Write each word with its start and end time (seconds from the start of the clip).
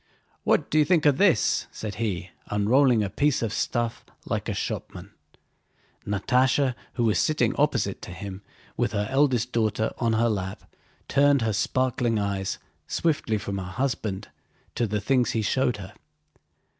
"What 0.43 0.71
do 0.71 0.79
you 0.79 0.83
think 0.85 1.05
of 1.05 1.19
this?" 1.19 1.67
said 1.71 1.93
he, 2.01 2.31
unrolling 2.47 3.03
a 3.03 3.09
piece 3.11 3.43
of 3.43 3.53
stuff 3.53 4.03
like 4.25 4.49
a 4.49 4.53
shopman. 4.55 5.11
Natásha, 6.07 6.73
who 6.93 7.03
was 7.03 7.19
sitting 7.19 7.55
opposite 7.55 8.01
to 8.01 8.11
him 8.11 8.41
with 8.75 8.93
her 8.93 9.07
eldest 9.11 9.51
daughter 9.51 9.93
on 9.99 10.13
her 10.13 10.27
lap, 10.27 10.63
turned 11.07 11.43
her 11.43 11.53
sparkling 11.53 12.17
eyes 12.17 12.57
swiftly 12.87 13.37
from 13.37 13.59
her 13.59 13.63
husband 13.73 14.29
to 14.73 14.87
the 14.87 14.99
things 15.01 15.33
he 15.37 15.43
showed 15.43 15.77
her. 15.77 15.93